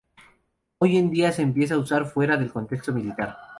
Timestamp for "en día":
0.97-1.31